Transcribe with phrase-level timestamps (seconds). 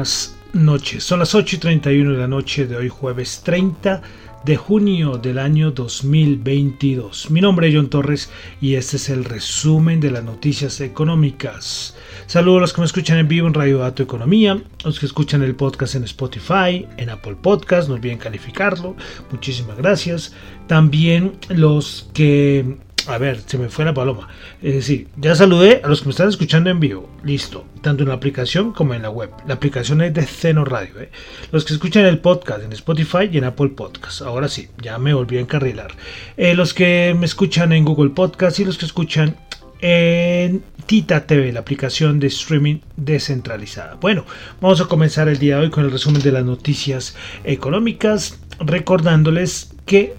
[0.00, 1.04] Buenas noches.
[1.04, 4.00] Son las 8 y 31 de la noche de hoy, jueves 30
[4.46, 7.30] de junio del año 2022.
[7.30, 8.30] Mi nombre es John Torres
[8.62, 11.98] y este es el resumen de las noticias económicas.
[12.26, 15.42] Saludos a los que me escuchan en vivo en Radio Dato Economía, los que escuchan
[15.42, 18.96] el podcast en Spotify, en Apple Podcast, no olviden calificarlo.
[19.30, 20.32] Muchísimas gracias.
[20.66, 24.28] También los que a ver, se me fue la paloma.
[24.62, 27.08] Es decir, ya saludé a los que me están escuchando en vivo.
[27.24, 27.64] Listo.
[27.82, 29.30] Tanto en la aplicación como en la web.
[29.46, 31.00] La aplicación es de Ceno Radio.
[31.00, 31.10] ¿eh?
[31.52, 34.22] Los que escuchan el podcast en Spotify y en Apple Podcast.
[34.22, 35.92] Ahora sí, ya me volví a encarrilar.
[36.36, 39.36] Eh, los que me escuchan en Google Podcast y los que escuchan
[39.80, 43.94] en Tita TV, la aplicación de streaming descentralizada.
[43.94, 44.26] Bueno,
[44.60, 49.72] vamos a comenzar el día de hoy con el resumen de las noticias económicas, recordándoles
[49.86, 50.14] que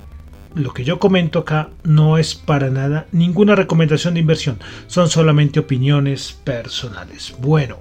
[0.56, 5.60] lo que yo comento acá no es para nada ninguna recomendación de inversión, son solamente
[5.60, 7.34] opiniones personales.
[7.40, 7.78] Bueno,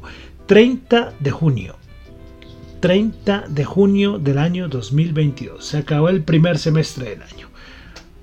[0.47, 1.77] 30 de junio.
[2.81, 5.65] 30 de junio del año 2022.
[5.65, 7.49] Se acabó el primer semestre del año.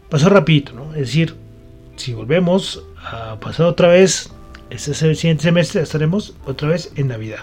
[0.09, 0.93] Pasó rapidito, ¿no?
[0.93, 1.35] Es decir,
[1.95, 4.31] si volvemos a pasar otra vez,
[4.69, 7.39] este siguiente semestre estaremos otra vez en Navidad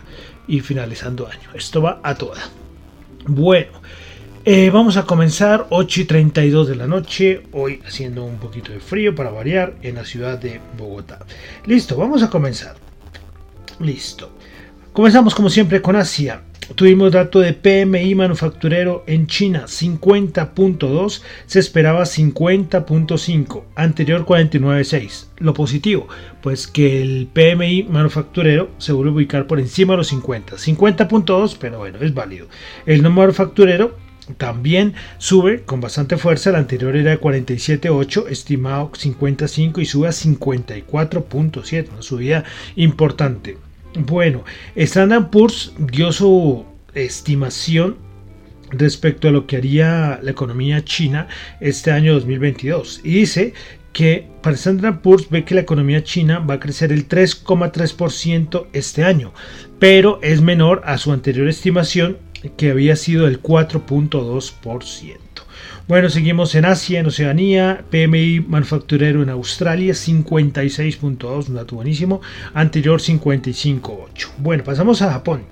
[0.48, 1.50] y finalizando año.
[1.55, 2.42] Esto va a toda.
[3.27, 3.72] Bueno,
[4.45, 8.81] eh, vamos a comenzar 8 y 32 de la noche, hoy haciendo un poquito de
[8.81, 11.21] frío para variar en la ciudad de Bogotá.
[11.66, 12.77] Listo, vamos a comenzar.
[13.81, 14.31] Listo.
[14.93, 16.43] Comenzamos como siempre con Asia.
[16.75, 25.27] Tuvimos dato de PMI manufacturero en China 50.2, se esperaba 50.5, anterior 49.6.
[25.38, 26.09] Lo positivo,
[26.43, 30.56] pues que el PMI manufacturero se vuelve a ubicar por encima de los 50.
[30.56, 32.47] 50.2, pero bueno, es válido.
[32.87, 34.03] El no manufacturero
[34.36, 40.12] también sube con bastante fuerza, el anterior era de 47.8, estimado 55 y sube a
[40.12, 42.44] 54.7, una subida
[42.76, 43.58] importante.
[43.98, 46.64] Bueno, Standard Poor's dio su
[46.94, 47.96] estimación
[48.70, 51.28] respecto a lo que haría la economía china
[51.60, 53.54] este año 2022 y dice
[53.92, 59.04] que para Standard Poor's ve que la economía china va a crecer el 3,3% este
[59.04, 59.32] año,
[59.78, 62.18] pero es menor a su anterior estimación
[62.56, 65.19] que había sido el 4.2%.
[65.87, 72.22] Bueno, seguimos en Asia, en Oceanía, PMI manufacturero en Australia 56.2, un dato buenísimo,
[72.54, 74.28] anterior 55.8.
[74.38, 75.43] Bueno, pasamos a Japón.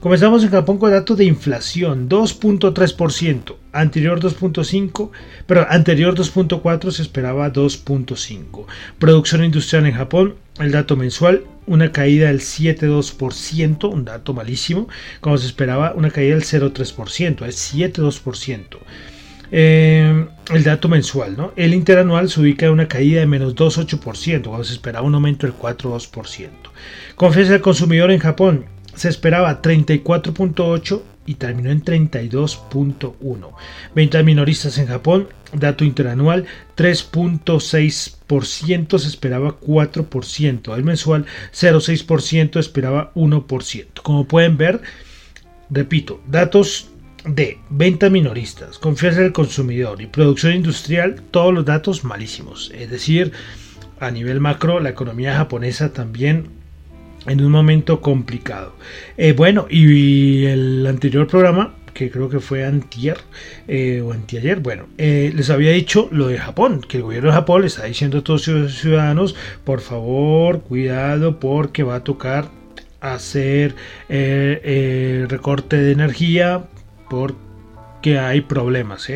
[0.00, 5.10] Comenzamos en Japón con datos de inflación, 2.3%, anterior 2.5,
[5.46, 8.66] pero anterior 2.4 se esperaba 2.5.
[8.98, 14.88] Producción industrial en Japón, el dato mensual, una caída del 7.2%, un dato malísimo,
[15.20, 18.78] como se esperaba, una caída del 0.3%, es 7.2%.
[19.50, 21.52] Eh, el dato mensual, ¿no?
[21.56, 25.46] El interanual se ubica en una caída de menos 2,8%, cuando se esperaba un aumento
[25.46, 26.48] del 4,2%.
[27.14, 33.52] Confianza del consumidor en Japón, se esperaba 34.8 y terminó en 32.1.
[33.94, 40.74] Ventas minoristas en Japón, dato interanual 3.6%, se esperaba 4%.
[40.74, 43.86] El mensual 0.6%, esperaba 1%.
[44.02, 44.80] Como pueden ver,
[45.68, 46.88] repito, datos
[47.26, 52.72] de ventas minoristas, confianza del consumidor y producción industrial, todos los datos malísimos.
[52.74, 53.32] Es decir,
[54.00, 56.57] a nivel macro, la economía japonesa también
[57.28, 58.74] en un momento complicado.
[59.16, 63.18] Eh, bueno, y el anterior programa, que creo que fue antier
[63.66, 67.34] eh, o antiayer, bueno, eh, les había dicho lo de Japón, que el gobierno de
[67.34, 69.34] Japón le está diciendo a todos sus ciudadanos,
[69.64, 72.50] por favor, cuidado porque va a tocar
[73.00, 73.76] hacer
[74.08, 76.64] recorte de energía
[77.08, 79.08] porque hay problemas.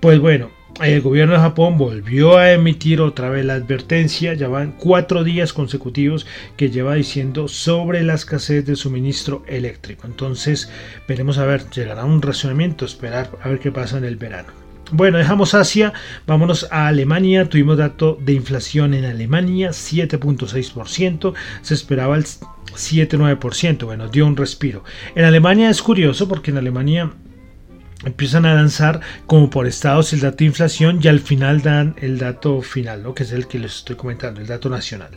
[0.00, 0.50] Pues bueno,
[0.82, 5.52] el gobierno de Japón volvió a emitir otra vez la advertencia, ya van cuatro días
[5.52, 10.06] consecutivos que lleva diciendo sobre la escasez de suministro eléctrico.
[10.06, 10.70] Entonces
[11.06, 14.48] veremos a ver, llegará un racionamiento, esperar a ver qué pasa en el verano.
[14.92, 15.92] Bueno, dejamos Asia,
[16.26, 17.48] vámonos a Alemania.
[17.48, 24.82] Tuvimos dato de inflación en Alemania, 7.6%, se esperaba el 7.9%, bueno, dio un respiro.
[25.14, 27.12] En Alemania es curioso porque en Alemania
[28.04, 32.18] empiezan a lanzar como por estados el dato de inflación y al final dan el
[32.18, 33.14] dato final, ¿no?
[33.14, 35.10] que es el que les estoy comentando, el dato nacional.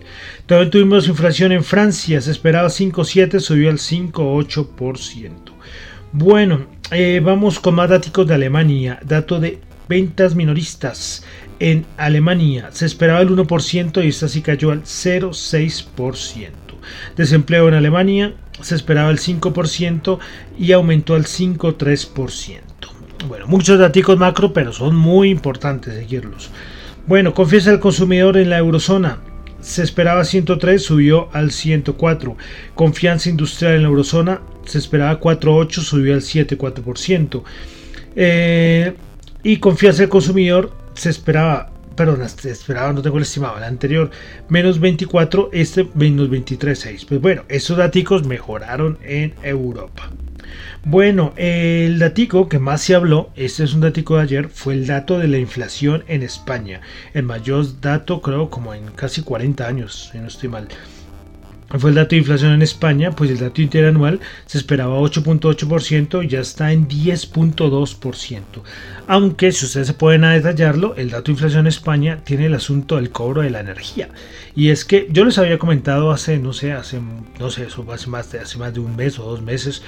[0.45, 5.31] También tuvimos inflación en Francia, se esperaba 5,7, subió al 5,8%.
[6.12, 11.24] Bueno, eh, vamos con más datos de Alemania, dato de ventas minoristas
[11.59, 16.51] en Alemania, se esperaba el 1% y esta sí cayó al 0,6%.
[17.15, 20.19] Desempleo en Alemania se esperaba el 5%
[20.57, 22.73] y aumentó al 5,3%.
[23.28, 26.50] Bueno, muchos datos macro, pero son muy importantes seguirlos.
[27.08, 29.20] Bueno, confianza del consumidor en la eurozona.
[29.62, 32.36] Se esperaba 103, subió al 104.
[32.75, 34.42] Confianza industrial en la eurozona.
[34.66, 37.44] Se esperaba 4,8, subió al 7,4%.
[38.16, 38.94] Eh,
[39.42, 44.12] y confianza del consumidor se esperaba, perdón, esperaba, no tengo el estimado, el anterior
[44.50, 47.06] menos 24, este menos 23,6.
[47.08, 50.10] Pues bueno, esos datos mejoraron en Europa.
[50.83, 54.88] Bueno, el datico que más se habló, este es un datico de ayer, fue el
[54.88, 56.81] dato de la inflación en España.
[57.13, 60.67] El mayor dato creo como en casi 40 años, si no estoy mal
[61.79, 66.27] fue el dato de inflación en España, pues el dato interanual se esperaba 8.8% y
[66.27, 68.41] ya está en 10.2%.
[69.07, 72.97] Aunque si ustedes se pueden detallarlo, el dato de inflación en España tiene el asunto
[72.97, 74.09] del cobro de la energía.
[74.55, 77.00] Y es que yo les había comentado hace, no sé, hace,
[77.39, 79.81] no sé, eso hace más de, hace más de un mes o dos meses,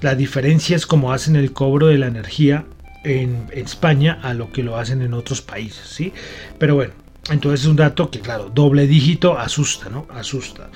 [0.00, 2.64] la diferencia es cómo hacen el cobro de la energía
[3.04, 6.12] en, España a lo que lo hacen en otros países, ¿sí?
[6.58, 6.92] Pero bueno,
[7.30, 10.06] entonces es un dato que, claro, doble dígito asusta, ¿no?
[10.10, 10.70] Asusta.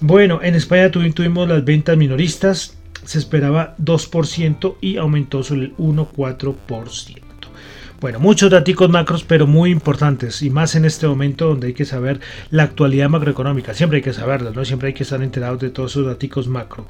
[0.00, 7.28] Bueno, en España tuvimos las ventas minoristas, se esperaba 2% y aumentó sobre el 1,4%.
[8.00, 11.84] Bueno, muchos datos macros, pero muy importantes, y más en este momento donde hay que
[11.84, 13.74] saber la actualidad macroeconómica.
[13.74, 14.64] Siempre hay que saberlo, ¿no?
[14.64, 16.86] Siempre hay que estar enterados de todos esos datos macro.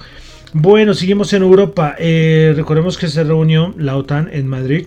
[0.55, 1.95] Bueno, seguimos en Europa.
[1.99, 4.87] Eh, recordemos que se reunió la OTAN en Madrid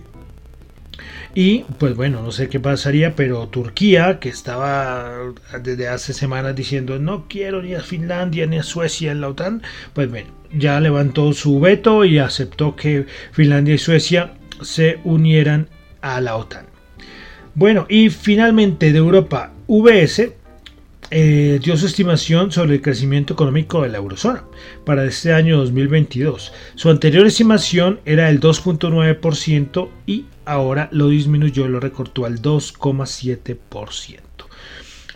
[1.36, 5.14] y pues bueno, no sé qué pasaría, pero Turquía, que estaba
[5.62, 9.62] desde hace semanas diciendo no quiero ni a Finlandia ni a Suecia en la OTAN,
[9.94, 15.70] pues bueno, ya levantó su veto y aceptó que Finlandia y Suecia se unieran
[16.02, 16.66] a la OTAN.
[17.54, 20.34] Bueno, y finalmente de Europa, VS
[21.14, 24.46] eh, dio su estimación sobre el crecimiento económico de la eurozona
[24.86, 26.54] para este año 2022.
[26.76, 34.20] Su anterior estimación era el 2.9% y ahora lo disminuyó, lo recortó al 2,7%.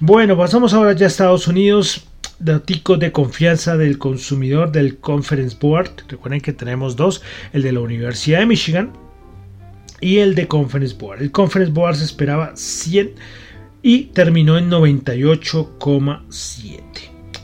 [0.01, 2.05] Bueno, pasamos ahora ya a Estados Unidos.
[2.37, 5.91] Datos de confianza del consumidor del Conference Board.
[6.09, 7.21] Recuerden que tenemos dos,
[7.53, 8.91] el de la Universidad de Michigan
[10.01, 11.21] y el de Conference Board.
[11.21, 13.13] El Conference Board se esperaba 100
[13.85, 16.81] y terminó en 98,7.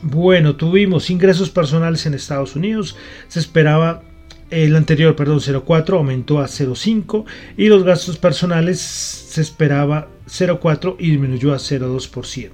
[0.02, 2.96] Bueno, tuvimos ingresos personales en Estados Unidos,
[3.28, 4.02] se esperaba
[4.50, 11.12] el anterior, perdón, 0,4 aumentó a 0,5 y los gastos personales se esperaba 0,4 y
[11.12, 12.50] disminuyó a 0,2%.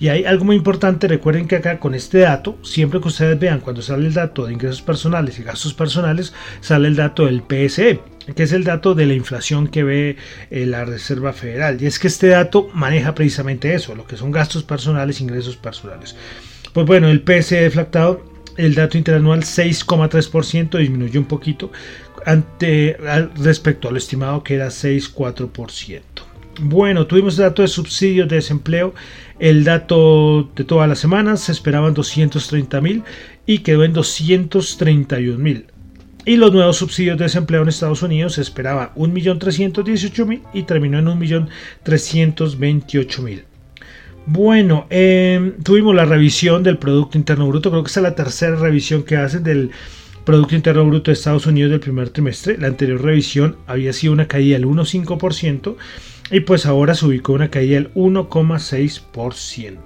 [0.00, 3.60] Y hay algo muy importante, recuerden que acá con este dato, siempre que ustedes vean
[3.60, 6.32] cuando sale el dato de ingresos personales y gastos personales,
[6.62, 10.16] sale el dato del PSE que es el dato de la inflación que ve
[10.50, 11.80] eh, la Reserva Federal.
[11.80, 16.16] Y es que este dato maneja precisamente eso, lo que son gastos personales, ingresos personales.
[16.72, 18.24] Pues bueno, el PSE deflactado,
[18.56, 21.70] el dato interanual 6,3% disminuyó un poquito
[22.24, 22.96] ante,
[23.36, 26.02] respecto a lo estimado que era 6,4%.
[26.60, 28.94] Bueno, tuvimos el dato de subsidios de desempleo,
[29.38, 33.02] el dato de todas las semanas, se esperaban 230 mil
[33.44, 35.66] y quedó en 231 mil.
[36.26, 41.06] Y los nuevos subsidios de desempleo en Estados Unidos se esperaba 1.318.000 y terminó en
[41.06, 43.44] 1.328.000.
[44.26, 49.04] Bueno, em, tuvimos la revisión del Producto Interno Bruto, creo que es la tercera revisión
[49.04, 49.70] que hacen del
[50.24, 52.58] Producto Interno Bruto de Estados Unidos del primer trimestre.
[52.58, 55.76] La anterior revisión había sido una caída del 1,5%
[56.32, 59.76] y pues ahora se ubicó una caída del 1,6%.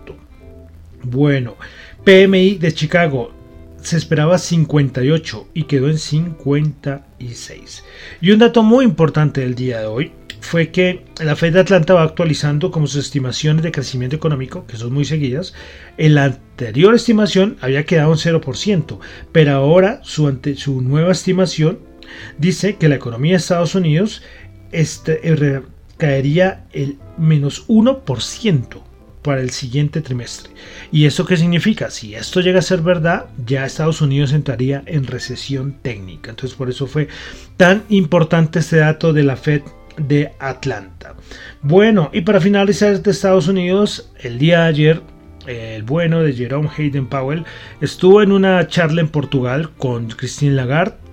[1.03, 1.57] Bueno,
[2.05, 3.35] PMI de Chicago
[3.83, 7.85] se esperaba 58 y quedó en 56.
[8.21, 11.95] Y un dato muy importante del día de hoy fue que la Fed de Atlanta
[11.95, 15.55] va actualizando como sus estimaciones de crecimiento económico, que son muy seguidas.
[15.99, 18.99] En la anterior estimación había quedado en 0%,
[19.33, 20.31] pero ahora su,
[20.83, 21.79] nueva estimación
[22.39, 24.23] dice que la economía de Estados Unidos
[24.73, 25.63] este, eh,
[25.99, 28.90] caería el menos 1%
[29.23, 30.53] para el siguiente trimestre.
[30.91, 31.91] ¿Y eso qué significa?
[31.91, 36.31] Si esto llega a ser verdad, ya Estados Unidos entraría en recesión técnica.
[36.31, 37.09] Entonces por eso fue
[37.57, 39.62] tan importante este dato de la Fed
[39.97, 41.15] de Atlanta.
[41.62, 45.03] Bueno, y para finalizar de Estados Unidos, el día de ayer
[45.47, 47.45] el bueno de Jerome Hayden Powell
[47.81, 51.10] estuvo en una charla en Portugal con Christine Lagarde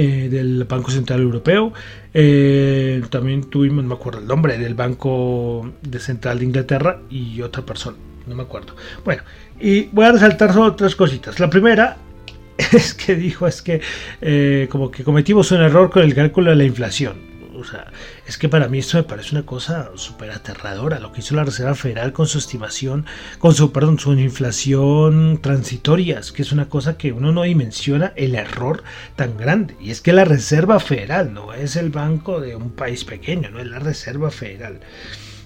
[0.00, 1.72] eh, del Banco Central Europeo.
[2.14, 7.42] Eh, también tuvimos, no me acuerdo el nombre, del Banco de Central de Inglaterra y
[7.42, 7.96] otra persona,
[8.28, 8.76] no me acuerdo.
[9.04, 9.24] Bueno,
[9.58, 11.40] y voy a resaltar solo otras cositas.
[11.40, 11.96] La primera
[12.72, 13.80] es que dijo es que
[14.20, 17.14] eh, como que cometimos un error con el cálculo de la inflación.
[17.58, 17.86] O sea,
[18.26, 21.00] es que para mí esto me parece una cosa súper aterradora.
[21.00, 23.04] Lo que hizo la Reserva Federal con su estimación,
[23.38, 28.34] con su, perdón, su inflación transitoria, que es una cosa que uno no dimensiona el
[28.34, 28.84] error
[29.16, 29.76] tan grande.
[29.80, 33.58] Y es que la Reserva Federal no es el banco de un país pequeño, no
[33.58, 34.80] es la Reserva Federal.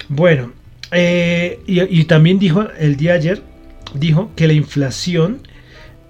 [0.08, 0.52] Bueno,
[0.90, 3.42] eh, y, y también dijo el día ayer,
[3.94, 5.40] dijo que la inflación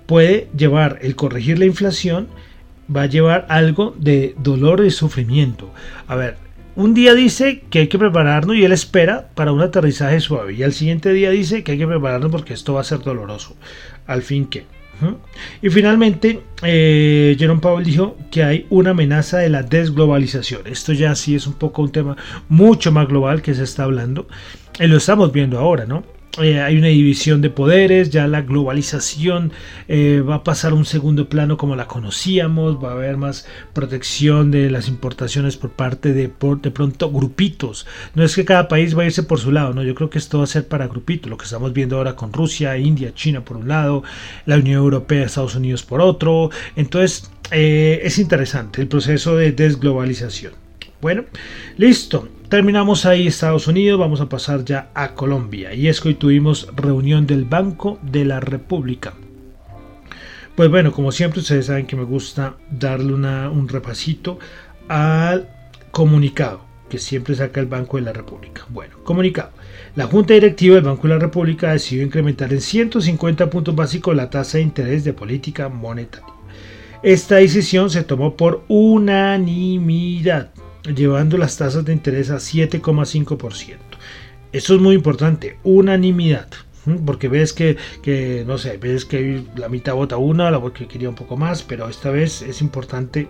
[0.06, 2.28] puede llevar, el corregir la inflación,
[2.94, 5.70] va a llevar algo de dolor y sufrimiento.
[6.06, 6.36] A ver,
[6.74, 10.54] un día dice que hay que prepararnos y él espera para un aterrizaje suave.
[10.54, 13.56] Y al siguiente día dice que hay que prepararnos porque esto va a ser doloroso.
[14.06, 14.64] Al fin que.
[15.60, 20.62] Y finalmente, eh, Jerome Powell dijo que hay una amenaza de la desglobalización.
[20.66, 22.16] Esto ya sí es un poco un tema
[22.48, 24.28] mucho más global que se está hablando.
[24.78, 26.04] Y lo estamos viendo ahora, ¿no?
[26.40, 29.52] Eh, hay una división de poderes, ya la globalización
[29.86, 33.46] eh, va a pasar a un segundo plano como la conocíamos, va a haber más
[33.74, 37.86] protección de las importaciones por parte de, de pronto grupitos.
[38.14, 40.16] No es que cada país va a irse por su lado, no, yo creo que
[40.16, 43.44] esto va a ser para grupitos, lo que estamos viendo ahora con Rusia, India, China
[43.44, 44.02] por un lado,
[44.46, 46.48] la Unión Europea, Estados Unidos por otro.
[46.76, 50.54] Entonces eh, es interesante el proceso de desglobalización.
[51.02, 51.24] Bueno,
[51.76, 52.26] listo.
[52.52, 55.72] Terminamos ahí Estados Unidos, vamos a pasar ya a Colombia.
[55.72, 59.14] Y es que hoy tuvimos reunión del Banco de la República.
[60.54, 64.38] Pues bueno, como siempre ustedes saben que me gusta darle un repasito
[64.86, 65.48] al
[65.92, 68.66] comunicado que siempre saca el Banco de la República.
[68.68, 69.52] Bueno, comunicado.
[69.96, 74.28] La Junta Directiva del Banco de la República decidió incrementar en 150 puntos básicos la
[74.28, 76.34] tasa de interés de política monetaria.
[77.02, 80.50] Esta decisión se tomó por unanimidad
[80.84, 83.76] llevando las tasas de interés a 7,5%.
[84.52, 86.48] Esto es muy importante, unanimidad.
[87.06, 87.76] Porque ves que,
[88.46, 91.88] no sé, ves que la mitad vota una, la porque quería un poco más, pero
[91.88, 93.28] esta vez es importante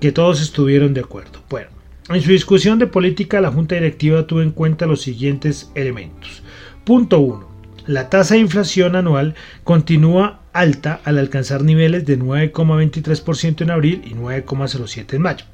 [0.00, 1.40] que todos estuvieron de acuerdo.
[1.48, 1.68] Bueno,
[2.10, 6.42] en su discusión de política, la Junta Directiva tuvo en cuenta los siguientes elementos.
[6.84, 7.48] Punto 1.
[7.86, 14.10] La tasa de inflación anual continúa alta al alcanzar niveles de 9,23% en abril y
[14.10, 15.44] 9,07% en mayo.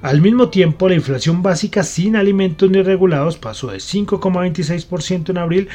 [0.00, 5.68] Al mismo tiempo, la inflación básica sin alimentos ni regulados pasó de 5,26% en abril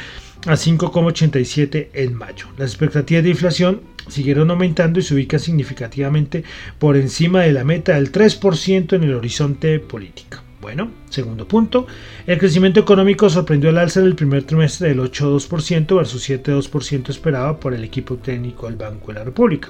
[0.46, 2.46] a 5,87% en mayo.
[2.56, 6.42] Las expectativas de inflación siguieron aumentando y se ubican significativamente
[6.78, 10.38] por encima de la meta del 3% en el horizonte político.
[10.62, 11.86] Bueno, segundo punto,
[12.26, 17.60] el crecimiento económico sorprendió al alza en el primer trimestre del 8,2% versus 7,2% esperado
[17.60, 19.68] por el equipo técnico del Banco de la República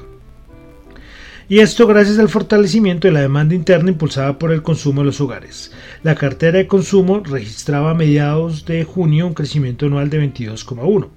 [1.48, 5.20] y esto gracias al fortalecimiento de la demanda interna impulsada por el consumo de los
[5.20, 5.72] hogares.
[6.02, 11.10] La cartera de consumo registraba a mediados de junio un crecimiento anual de 22,1%.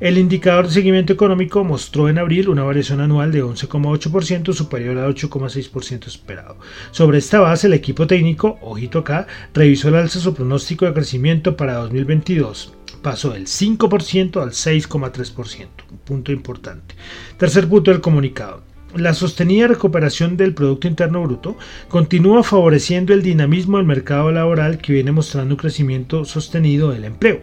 [0.00, 5.14] El indicador de seguimiento económico mostró en abril una variación anual de 11,8% superior al
[5.14, 6.56] 8,6% esperado.
[6.90, 11.56] Sobre esta base, el equipo técnico, ojito acá, revisó el alza su pronóstico de crecimiento
[11.56, 16.94] para 2022 pasó del 5% al 6,3%, un punto importante.
[17.36, 18.62] Tercer punto del comunicado
[18.96, 21.56] la sostenida recuperación del Producto Interno Bruto
[21.88, 27.40] continúa favoreciendo el dinamismo del mercado laboral que viene mostrando un crecimiento sostenido del empleo.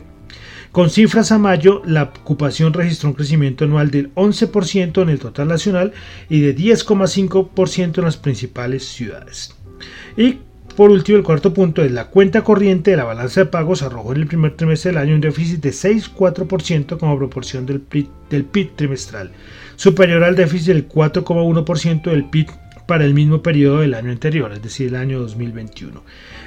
[0.72, 5.50] Con cifras a mayo, la ocupación registró un crecimiento anual del 11% en el total
[5.50, 5.92] nacional
[6.30, 9.54] y de 10,5% en las principales ciudades.
[10.16, 10.38] Y
[10.78, 14.14] por último, el cuarto punto es la cuenta corriente de la balanza de pagos arrojó
[14.14, 17.84] en el primer trimestre del año un déficit de 6,4% como proporción del
[18.30, 19.32] del PIB trimestral
[19.82, 22.52] superior al déficit del 4,1% del PIB
[22.86, 26.04] para el mismo periodo del año anterior, es decir, el año 2021.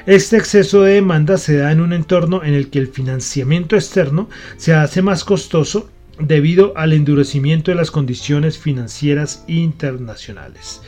[0.06, 4.28] Este exceso de demanda se da en un entorno en el que el financiamiento externo
[4.56, 10.80] se hace más costoso debido al endurecimiento de las condiciones financieras internacionales.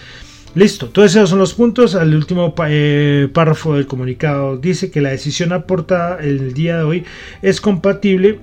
[0.55, 1.97] Listo, todos esos son los puntos.
[1.97, 7.05] Al último eh, párrafo del comunicado dice que la decisión aportada el día de hoy
[7.43, 8.39] es compatible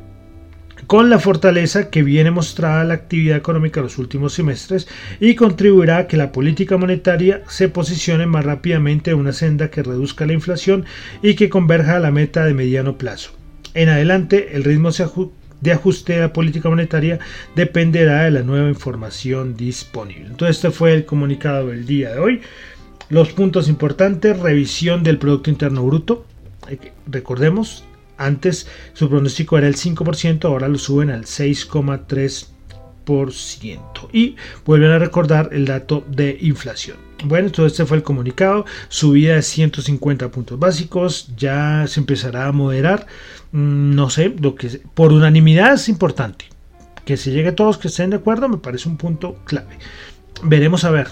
[0.88, 4.88] con la fortaleza que viene mostrada la actividad económica en los últimos semestres
[5.20, 9.84] y contribuirá a que la política monetaria se posicione más rápidamente en una senda que
[9.84, 10.86] reduzca la inflación
[11.22, 13.32] y que converja a la meta de mediano plazo.
[13.74, 14.90] En adelante, el ritmo
[15.62, 17.20] de ajuste de la política monetaria
[17.56, 20.28] dependerá de la nueva información disponible.
[20.28, 22.42] Entonces, este fue el comunicado del día de hoy.
[23.10, 26.26] Los puntos importantes, revisión del Producto Interno Bruto.
[27.08, 27.86] Recordemos,
[28.18, 32.54] antes su pronóstico era el 5%, ahora lo suben al 6,3%.
[34.14, 36.98] Y vuelven a recordar el dato de inflación.
[37.26, 38.66] Bueno, todo este fue el comunicado.
[38.90, 41.30] Subida de 150 puntos básicos.
[41.38, 43.08] Ya se empezará a moderar.
[43.52, 46.46] Mm, no sé, lo que por unanimidad es importante.
[47.06, 49.78] Que se llegue a todos que estén de acuerdo me parece un punto clave.
[50.44, 51.08] Veremos a ver,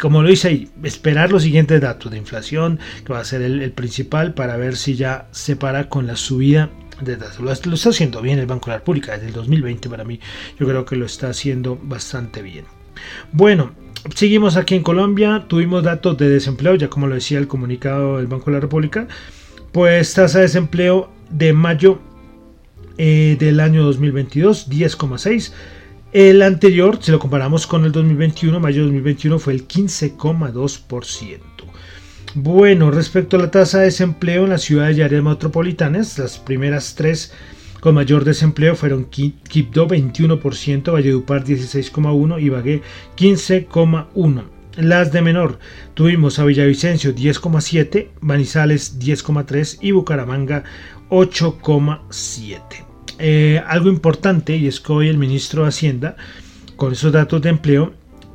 [0.00, 3.72] como lo hice ahí, esperar los siguientes datos de inflación, que va a ser el,
[3.72, 7.40] principal, para ver si ya se para con la subida de datos.
[7.40, 10.20] Lo, está haciendo bien el Banco de la República desde el 2020 para mí.
[10.58, 12.64] Yo creo que lo está haciendo bastante bien.
[13.32, 13.72] Bueno,
[14.14, 15.44] seguimos aquí en Colombia.
[15.48, 19.08] Tuvimos datos de desempleo, ya como lo decía el comunicado del Banco de la República.
[19.72, 21.98] Pues tasa de desempleo de mayo
[22.98, 25.52] eh, del año 2022, 10,6
[26.16, 31.40] el anterior, si lo comparamos con el 2021, mayo de 2021 fue el 15,2%.
[32.34, 36.94] Bueno, respecto a la tasa de desempleo en las ciudades y áreas metropolitanas, las primeras
[36.94, 37.34] tres
[37.80, 42.80] con mayor desempleo fueron Quibdó 21%, Valledupar 16,1% y Bagué
[43.18, 44.44] 15,1%.
[44.76, 45.58] Las de menor
[45.92, 50.64] tuvimos a Villavicencio 10,7, Manizales 10,3 y Bucaramanga
[51.10, 52.85] 8,7.
[53.18, 56.16] Eh, algo importante y es que hoy el ministro de Hacienda,
[56.76, 57.94] con esos datos de empleo,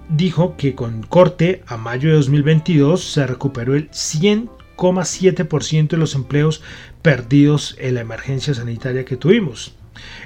[0.09, 6.61] dijo que con corte a mayo de 2022 se recuperó el 100,7% de los empleos
[7.01, 9.75] perdidos en la emergencia sanitaria que tuvimos.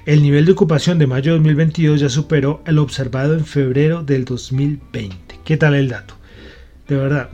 [0.05, 4.23] El nivel de ocupación de mayo de 2022 ya superó el observado en febrero del
[4.25, 5.39] 2020.
[5.43, 6.15] ¿Qué tal el dato?
[6.87, 7.29] De verdad,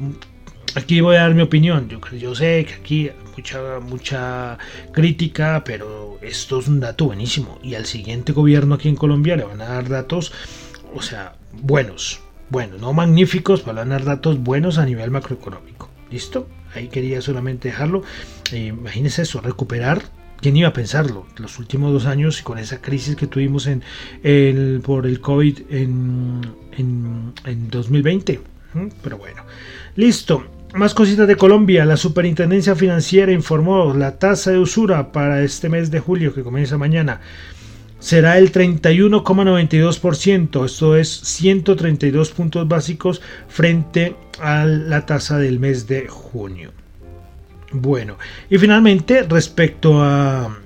[0.75, 1.88] aquí voy a dar mi opinión.
[1.90, 4.58] Yo, yo sé que aquí mucha, mucha
[4.92, 7.60] crítica, pero esto es un dato buenísimo.
[7.63, 10.32] Y al siguiente gobierno aquí en Colombia le van a dar datos,
[10.94, 12.22] o sea, buenos.
[12.50, 15.90] Bueno, no magníficos, pero van a dar datos buenos a nivel macroeconómico.
[16.10, 16.48] ¿Listo?
[16.75, 18.04] Ahí quería solamente dejarlo.
[18.51, 20.04] Eh, imagínense eso, recuperar
[20.42, 21.28] ¿Quién iba a pensarlo?
[21.38, 23.84] Los últimos dos años y con esa crisis que tuvimos en,
[24.84, 26.42] por el COVID en,
[26.75, 28.42] en 2020.
[29.04, 29.44] Pero bueno,
[29.96, 30.44] listo.
[30.74, 31.86] Más cositas de Colombia.
[31.86, 36.78] La Superintendencia Financiera informó la tasa de usura para este mes de julio que comienza
[36.78, 37.19] mañana
[38.02, 40.65] será el 31,92%.
[40.65, 46.74] Esto es 132 puntos básicos frente a la tasa del mes de junio.
[47.72, 48.17] Bueno,
[48.50, 50.58] y finalmente respecto a...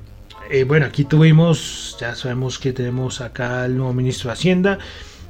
[0.49, 4.79] Eh, bueno, aquí tuvimos, ya sabemos que tenemos acá el nuevo ministro de Hacienda,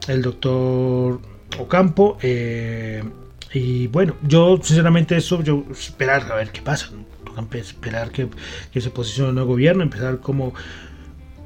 [0.07, 1.19] el doctor
[1.57, 2.17] Ocampo.
[2.21, 3.03] Eh,
[3.53, 6.89] y bueno, yo sinceramente eso, yo esperar a ver qué pasa,
[7.53, 8.29] esperar que,
[8.79, 10.53] se posicione el gobierno, empezar como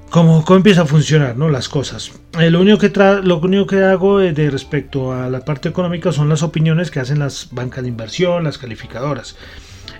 [0.09, 1.49] cómo, cómo empieza a funcionar ¿no?
[1.49, 2.11] las cosas.
[2.39, 2.91] Eh, lo, único que
[3.23, 7.19] lo único que hago de, respecto a la parte económica son las opiniones que hacen
[7.19, 9.35] las bancas de inversión, las calificadoras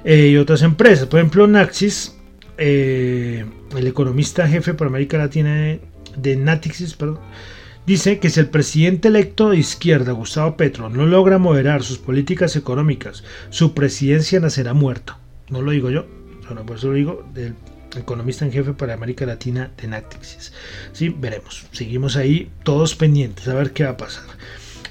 [0.03, 1.07] eh, y otras empresas.
[1.07, 2.15] Por ejemplo, Naxis,
[2.57, 5.81] eh, el economista jefe para América Latina de,
[6.17, 7.19] de Natixis, perdón,
[7.85, 12.55] dice que si el presidente electo de izquierda, Gustavo Petro, no logra moderar sus políticas
[12.55, 15.19] económicas, su presidencia nacerá muerta.
[15.49, 16.05] No lo digo yo,
[16.65, 17.55] por eso lo digo del
[17.97, 20.53] economista en jefe para América Latina de Natixis.
[20.93, 21.65] Sí, veremos.
[21.71, 24.25] Seguimos ahí todos pendientes a ver qué va a pasar.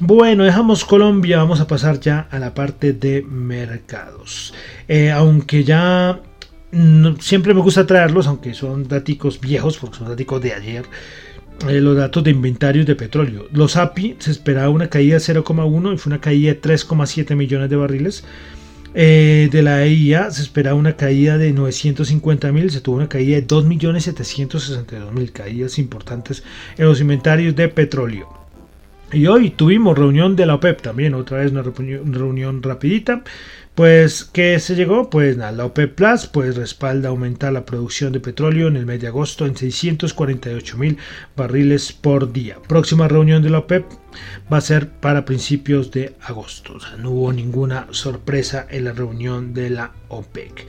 [0.00, 4.54] Bueno, dejamos Colombia, vamos a pasar ya a la parte de mercados.
[4.86, 6.20] Eh, aunque ya
[7.20, 10.84] siempre me gusta traerlos, aunque son datos viejos, porque son datos de ayer.
[11.66, 13.48] Eh, los datos de inventarios de petróleo.
[13.52, 17.68] Los API se esperaba una caída de 0,1 y fue una caída de 3,7 millones
[17.68, 18.24] de barriles.
[18.94, 23.36] Eh, de la EIA se esperaba una caída de 950 mil, se tuvo una caída
[23.36, 26.42] de 2.762.000 caídas importantes
[26.76, 28.28] en los inventarios de petróleo.
[29.12, 33.22] Y hoy tuvimos reunión de la OPEP también, otra vez una reunión rapidita.
[33.78, 35.08] Pues, ¿qué se llegó?
[35.08, 39.00] Pues nada, la OPEP Plus pues respalda aumentar la producción de petróleo en el mes
[39.00, 40.98] de agosto en 648 mil
[41.36, 42.56] barriles por día.
[42.66, 43.86] Próxima reunión de la OPEP
[44.52, 46.74] va a ser para principios de agosto.
[46.74, 50.66] O sea, no hubo ninguna sorpresa en la reunión de la OPEC.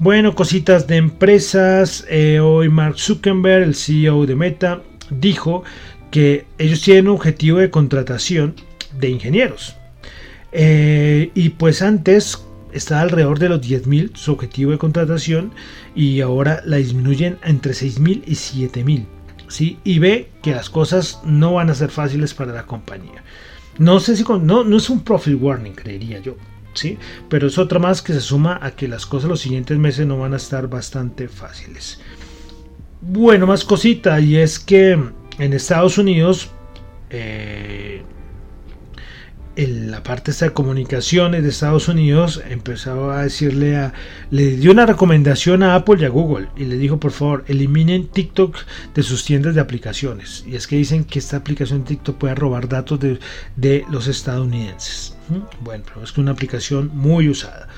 [0.00, 2.04] Bueno, cositas de empresas.
[2.10, 5.62] Eh, hoy Mark Zuckerberg, el CEO de Meta, dijo
[6.10, 8.56] que ellos tienen un objetivo de contratación
[8.98, 9.76] de ingenieros
[10.52, 15.52] eh, y pues antes estaba alrededor de los 10.000 su objetivo de contratación
[15.94, 19.06] y ahora la disminuyen entre 6.000 y 7.000.
[19.48, 19.78] ¿sí?
[19.84, 23.24] Y ve que las cosas no van a ser fáciles para la compañía.
[23.78, 26.36] No sé si no, no es un profit warning, creería yo.
[26.74, 26.98] ¿sí?
[27.28, 30.18] Pero es otra más que se suma a que las cosas los siguientes meses no
[30.18, 32.00] van a estar bastante fáciles.
[33.00, 34.92] Bueno, más cosita, y es que
[35.38, 36.50] en Estados Unidos
[37.08, 38.02] eh,
[39.56, 43.92] la parte de comunicaciones de Estados Unidos empezó a decirle a
[44.30, 48.06] le dio una recomendación a Apple y a Google y le dijo por favor eliminen
[48.06, 48.56] TikTok
[48.94, 52.68] de sus tiendas de aplicaciones y es que dicen que esta aplicación TikTok puede robar
[52.68, 53.18] datos de,
[53.56, 55.16] de los estadounidenses.
[55.60, 57.68] Bueno pero es que una aplicación muy usada.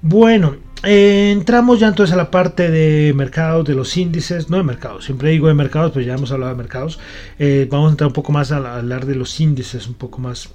[0.00, 4.64] Bueno eh, entramos ya entonces a la parte de mercados, de los índices, no de
[4.64, 6.98] mercados, siempre digo de mercados, pero ya hemos hablado de mercados.
[7.38, 10.50] Eh, vamos a entrar un poco más a, hablar de los índices, un poco más,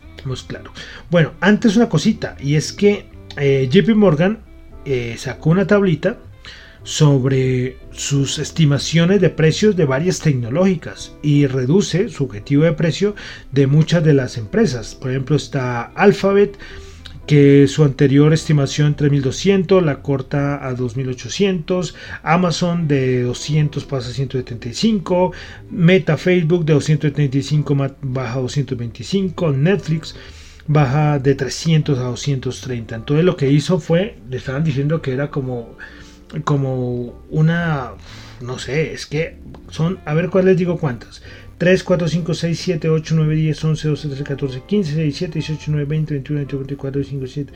[0.48, 0.72] claro.
[1.10, 4.40] Bueno, antes una cosita, y es que eh, JP Morgan
[5.18, 6.18] sacó una tablita
[6.84, 13.16] sobre sus estimaciones de precios de varias tecnológicas y reduce su objetivo de precio
[13.52, 14.96] de muchas de las empresas.
[14.96, 16.58] Por ejemplo, está Alphabet
[17.30, 25.32] que su anterior estimación 3200 la corta a 2800, Amazon de 200 pasa a 175,
[25.70, 30.16] Meta Facebook de 235 baja a 225, Netflix
[30.66, 32.96] baja de 300 a 230.
[32.96, 35.78] Entonces lo que hizo fue, le estaban diciendo que era como
[36.44, 37.92] como una
[38.42, 39.38] no sé, es que
[39.70, 41.22] son, a ver cuál les digo cuántas.
[41.60, 45.34] 3, 4, 5, 6, 7, 8, 9, 10, 11, 12, 13, 14, 15, 16, 17,
[45.40, 47.54] 18, 19, 20, 21, 22, 24, 25, 27.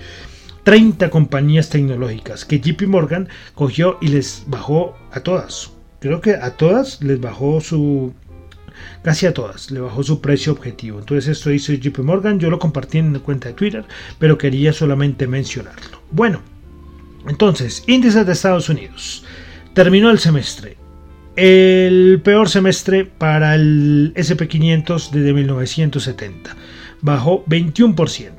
[0.64, 5.72] 30 compañías tecnológicas que JP Morgan cogió y les bajó a todas.
[6.00, 8.14] Creo que a todas les bajó su.
[9.04, 11.00] Casi a todas le bajó su precio objetivo.
[11.00, 12.40] Entonces, esto hizo JP Morgan.
[12.40, 13.86] Yo lo compartí en la cuenta de Twitter,
[14.20, 16.02] pero quería solamente mencionarlo.
[16.12, 16.42] Bueno,
[17.28, 19.24] entonces, índices de Estados Unidos.
[19.74, 20.83] Terminó el semestre.
[21.36, 26.56] El peor semestre para el SP500 desde 1970.
[27.02, 28.32] Bajó 21%.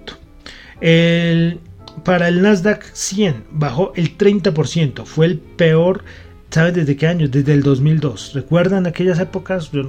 [0.80, 1.59] El,
[2.04, 5.04] para el Nasdaq 100 bajó el 30%.
[5.07, 6.04] Fue el peor,
[6.50, 7.28] ¿sabes desde qué año?
[7.28, 8.33] Desde el 2002.
[8.35, 9.72] ¿Recuerdan aquellas épocas?
[9.72, 9.83] Yo,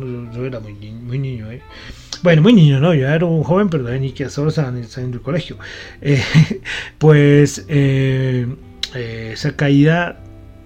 [0.43, 1.61] era muy, niño, ¿eh?
[2.23, 5.21] Bueno, muy niño, no, yo era un joven, pero ni que hasta ahora saliendo del
[5.21, 5.57] colegio.
[6.01, 6.23] Eh,
[6.97, 8.47] pues eh,
[8.95, 10.19] esa caída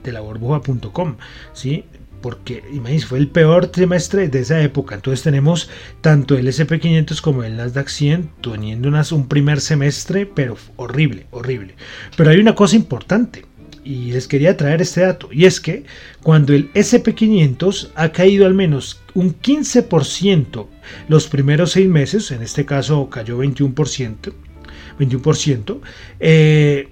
[0.04, 1.18] de la burbuja.com,
[1.54, 1.84] ¿sí?
[2.22, 4.96] Porque imagínense, fue el peor trimestre de esa época.
[4.96, 5.70] Entonces tenemos
[6.02, 11.76] tanto el SP500 como el Nasdaq 100 teniendo un primer semestre, pero horrible, horrible.
[12.16, 13.46] Pero hay una cosa importante.
[13.84, 15.86] Y les quería traer este dato, y es que
[16.22, 20.68] cuando el SP500 ha caído al menos un 15%
[21.08, 24.34] los primeros seis meses, en este caso cayó 21%,
[25.00, 25.80] 21%,
[26.20, 26.90] eh,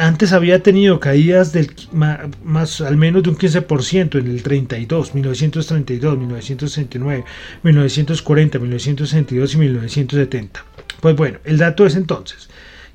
[0.00, 6.18] antes había tenido caídas del más, al menos de un 15% en el 32, 1932,
[6.18, 7.24] 1969,
[7.62, 10.64] 1940, 1962 y 1970.
[11.00, 12.48] Pues bueno, el dato es entonces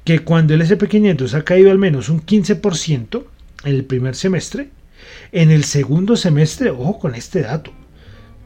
[0.03, 3.23] que cuando el SP500 ha caído al menos un 15%
[3.65, 4.69] en el primer semestre,
[5.31, 7.71] en el segundo semestre, ojo con este dato,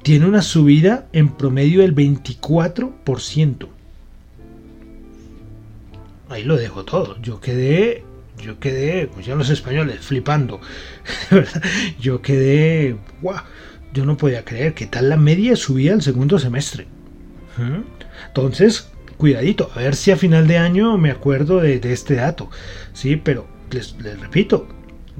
[0.03, 3.67] tiene una subida en promedio del 24%.
[6.27, 7.19] Ahí lo dejo todo.
[7.21, 8.03] Yo quedé
[8.41, 10.59] yo quedé, como ya los españoles, flipando.
[11.99, 13.41] yo quedé, ¡guau!
[13.93, 16.85] Yo no podía creer que tal la media subía al segundo semestre.
[17.57, 17.81] ¿Mm?
[18.27, 22.49] Entonces, cuidadito, a ver si a final de año me acuerdo de, este dato.
[22.93, 24.67] Sí, pero les, les repito,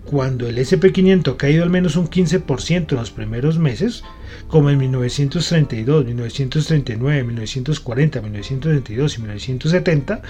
[0.10, 4.03] cuando el SP500 ha caído al menos un 15% en los primeros meses,
[4.47, 10.21] como en 1932, 1939, 1940, 1932 y 1970,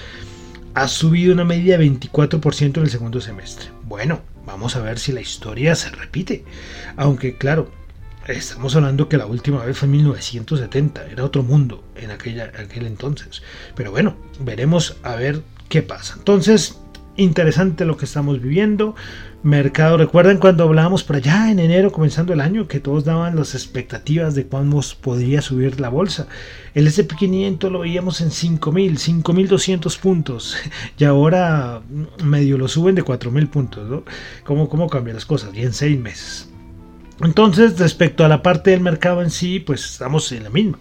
[0.74, 3.66] ha subido una media de 24% en el segundo semestre.
[3.84, 6.44] Bueno, vamos a ver si la historia se repite.
[6.96, 7.70] Aunque claro,
[8.26, 12.86] estamos hablando que la última vez fue en 1970, era otro mundo en aquella, aquel
[12.86, 13.42] entonces.
[13.74, 16.14] Pero bueno, veremos a ver qué pasa.
[16.18, 16.79] Entonces,
[17.22, 18.94] interesante lo que estamos viviendo.
[19.42, 23.54] Mercado, recuerden cuando hablábamos por allá en enero, comenzando el año, que todos daban las
[23.54, 26.26] expectativas de cuándo podría subir la bolsa.
[26.74, 30.56] El SP500 lo veíamos en 5.000, 5.200 puntos.
[30.98, 31.82] Y ahora
[32.22, 33.88] medio lo suben de 4.000 puntos.
[33.88, 34.04] ¿no?
[34.44, 35.50] ¿Cómo, ¿Cómo cambian las cosas?
[35.54, 36.50] Y en seis meses.
[37.22, 40.78] Entonces, respecto a la parte del mercado en sí, pues estamos en la misma.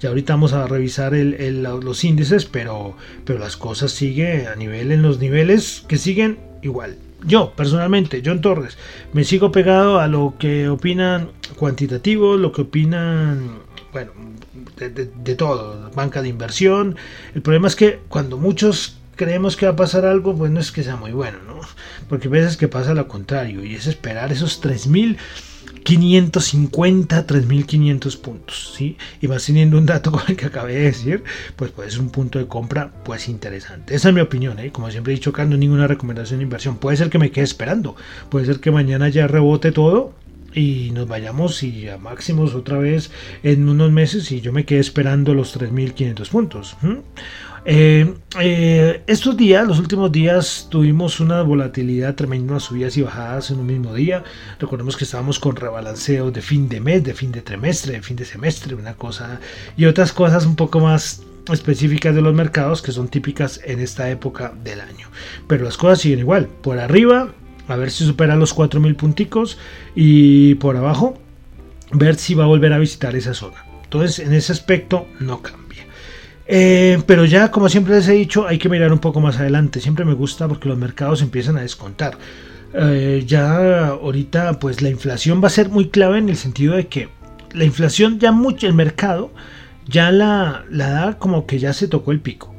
[0.00, 5.02] Ya ahorita vamos a revisar los índices, pero, pero las cosas siguen a nivel, en
[5.02, 6.96] los niveles que siguen igual.
[7.24, 8.78] Yo, personalmente, John Torres,
[9.12, 13.58] me sigo pegado a lo que opinan cuantitativos, lo que opinan,
[13.92, 14.12] bueno,
[14.78, 16.96] de, todo, banca de inversión.
[17.34, 20.72] El problema es que cuando muchos creemos que va a pasar algo, pues no es
[20.72, 21.60] que sea muy bueno, ¿no?
[22.08, 25.18] Porque a veces que pasa lo contrario, y es esperar esos 3000
[25.84, 28.96] 550, 3500 puntos, ¿sí?
[29.20, 31.24] Y vas teniendo un dato como el que acabé de decir,
[31.56, 33.94] pues puede ser un punto de compra pues interesante.
[33.94, 34.72] Esa es mi opinión, ¿eh?
[34.72, 36.76] Como siempre he dicho acá, no ninguna recomendación de inversión.
[36.76, 37.96] Puede ser que me quede esperando,
[38.28, 40.14] puede ser que mañana ya rebote todo
[40.54, 43.10] y nos vayamos y a máximos otra vez
[43.42, 46.76] en unos meses y yo me quedé esperando los 3500 puntos.
[47.64, 53.60] Eh, eh, estos días, los últimos días, tuvimos una volatilidad tremenda, subidas y bajadas en
[53.60, 54.24] un mismo día.
[54.58, 58.16] Recordemos que estábamos con rebalanceo de fin de mes, de fin de trimestre, de fin
[58.16, 59.40] de semestre, una cosa
[59.76, 64.10] y otras cosas un poco más específicas de los mercados que son típicas en esta
[64.10, 65.08] época del año.
[65.46, 66.46] Pero las cosas siguen igual.
[66.46, 67.32] Por arriba,
[67.68, 69.58] a ver si supera los 4.000 punticos
[69.94, 71.18] y por abajo,
[71.92, 73.64] ver si va a volver a visitar esa zona.
[73.84, 75.59] Entonces, en ese aspecto no cambia.
[76.52, 79.80] Eh, pero ya, como siempre les he dicho, hay que mirar un poco más adelante.
[79.80, 82.18] Siempre me gusta porque los mercados empiezan a descontar.
[82.74, 86.88] Eh, ya ahorita, pues la inflación va a ser muy clave en el sentido de
[86.88, 87.08] que
[87.52, 89.30] la inflación ya mucho, el mercado
[89.86, 92.52] ya la, la da como que ya se tocó el pico.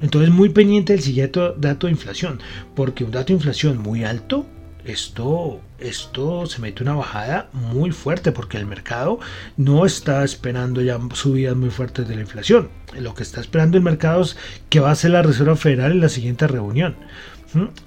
[0.00, 2.38] Entonces muy pendiente del siguiente dato de inflación,
[2.76, 4.46] porque un dato de inflación muy alto,
[4.84, 9.20] esto, esto se mete una bajada muy fuerte, porque el mercado
[9.56, 12.68] no está esperando ya subidas muy fuertes de la inflación.
[12.98, 14.36] Lo que está esperando el mercado es
[14.68, 16.96] que va a hacer la Reserva Federal en la siguiente reunión.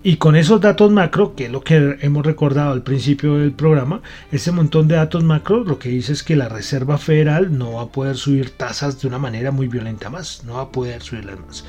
[0.03, 4.01] Y con esos datos macro, que es lo que hemos recordado al principio del programa,
[4.31, 7.83] ese montón de datos macro lo que dice es que la Reserva Federal no va
[7.83, 11.39] a poder subir tasas de una manera muy violenta más, no va a poder subirlas
[11.39, 11.65] más.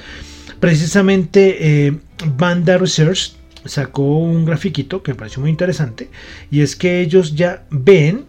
[0.61, 1.99] Precisamente eh,
[2.37, 3.35] Banda Research
[3.69, 6.11] sacó un grafiquito que me pareció muy interesante
[6.51, 8.25] y es que ellos ya ven,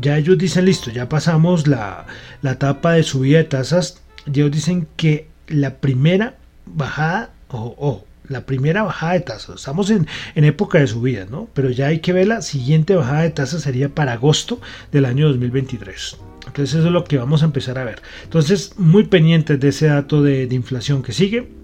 [0.00, 2.06] ya ellos dicen listo, ya pasamos la,
[2.42, 8.82] la etapa de subida de tasas, ellos dicen que la primera bajada, ojo la primera
[8.82, 9.56] bajada de tasas.
[9.56, 11.48] Estamos en, época de subida, ¿no?
[11.54, 14.60] Pero ya hay que ver la siguiente bajada de tasas sería para agosto
[14.92, 16.16] del año 2023.
[16.46, 18.00] Entonces eso es lo que vamos a empezar a ver.
[18.24, 21.63] Entonces muy pendientes de ese dato de inflación que sigue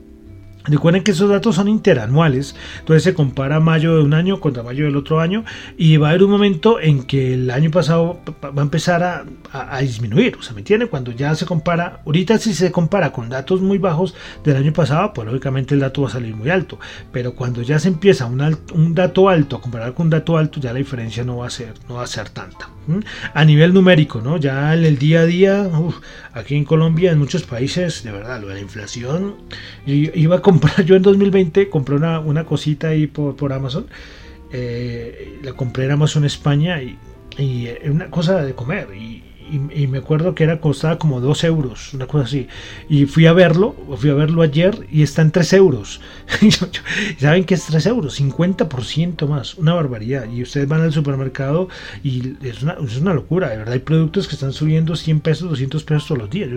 [0.70, 4.84] Recuerden que esos datos son interanuales, entonces se compara mayo de un año contra mayo
[4.84, 5.44] del otro año
[5.76, 9.80] y va a haber un momento en que el año pasado va a empezar a,
[9.80, 10.88] disminuir, o sea, ¿me entienden?
[10.88, 15.12] Cuando ya se compara, ahorita si se compara con datos muy bajos del año pasado,
[15.12, 16.78] pues lógicamente el dato va a salir muy alto,
[17.10, 18.40] pero cuando ya se empieza un,
[18.74, 21.50] un dato alto a comparar con un dato alto, ya la diferencia no va a
[21.50, 22.68] ser, no va a ser tanta.
[23.34, 24.36] A nivel numérico, ¿no?
[24.36, 25.70] Ya en el día a día,
[26.32, 29.36] aquí en Colombia, en muchos países, de verdad, lo de la inflación,
[29.86, 33.86] iba a comprar, yo en 2020 compré una, una cosita ahí por, por Amazon,
[34.52, 36.98] eh, la compré en Amazon España y,
[37.38, 38.88] y una cosa de comer.
[38.94, 42.48] Y y, me acuerdo que era costaba como 2 euros, una cosa así.
[42.88, 46.00] Y fui a verlo, fui a verlo ayer y está en 3 euros.
[47.18, 48.20] ¿Saben qué es 3 euros?
[48.20, 50.26] 50% más, una barbaridad.
[50.30, 51.68] Y ustedes van al supermercado
[52.02, 53.74] y es una, es una locura, de verdad.
[53.74, 56.48] Hay productos que están subiendo 100 pesos, 200 pesos todos los días.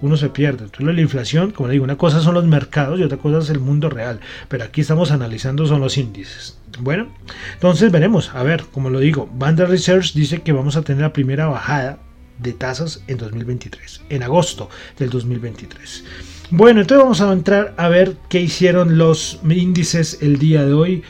[0.00, 0.64] Uno, se pierde.
[0.64, 3.60] Entonces la inflación, como digo, una cosa son los mercados y otra cosa es el
[3.60, 4.20] mundo real.
[4.48, 6.58] Pero aquí estamos analizando son los índices.
[6.80, 7.08] Bueno,
[7.54, 8.34] entonces veremos.
[8.34, 11.98] A ver, como lo digo, Banda Research dice que vamos a tener la primera bajada
[12.38, 14.68] de tasas en 2023, en agosto
[14.98, 16.04] del 2023.
[16.50, 21.02] Bueno, entonces vamos a entrar a ver qué hicieron los índices el día de hoy.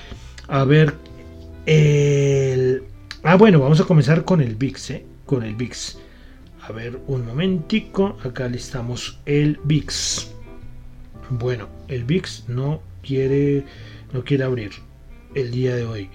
[0.49, 0.95] A ver
[1.67, 2.85] el...
[3.23, 5.07] Ah, bueno, vamos a comenzar con el VIX, ¿eh?
[5.27, 5.99] Con el VIX.
[6.63, 8.17] A ver, un momentico.
[8.25, 10.31] Acá listamos el VIX.
[11.31, 13.65] Bueno, el VIX no quiere,
[14.13, 14.71] no quiere abrir
[15.35, 16.11] el día de hoy.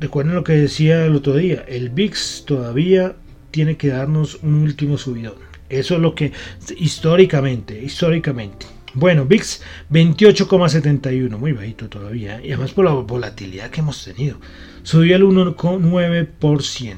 [0.00, 1.64] Recuerden lo que decía el otro día.
[1.68, 3.14] El VIX todavía
[3.52, 5.34] tiene que darnos un último subidón.
[5.68, 6.32] Eso es lo que
[6.76, 8.66] históricamente, históricamente.
[8.94, 14.36] Bueno, VIX 28,71, muy bajito todavía, y además por la volatilidad que hemos tenido.
[14.82, 16.96] Subió al 1,9%.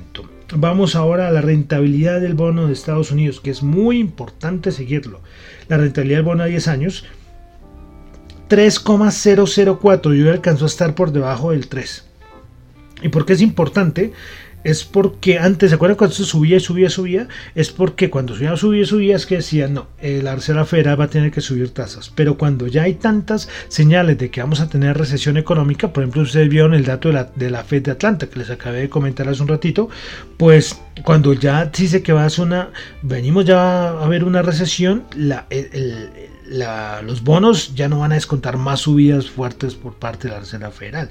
[0.56, 5.20] Vamos ahora a la rentabilidad del bono de Estados Unidos, que es muy importante seguirlo.
[5.68, 7.04] La rentabilidad del bono a 10 años,
[8.48, 12.04] 3,004, y hoy alcanzó a estar por debajo del 3.
[13.02, 14.12] ¿Y por qué es importante?
[14.64, 17.28] Es porque antes, ¿se acuerdan cuando se subía y subía y subía?
[17.54, 21.10] Es porque cuando subía, subía subía es que decían, no, la Reserva Federal va a
[21.10, 22.10] tener que subir tasas.
[22.14, 26.22] Pero cuando ya hay tantas señales de que vamos a tener recesión económica, por ejemplo,
[26.22, 28.88] ustedes vieron el dato de la, de la Fed de Atlanta, que les acabé de
[28.88, 29.90] comentar hace un ratito,
[30.38, 32.70] pues cuando ya dice que va a ser una,
[33.02, 35.04] venimos ya a ver una recesión,
[37.02, 40.70] los bonos ya no van a descontar más subidas fuertes por parte de la Reserva
[40.70, 41.10] Federal.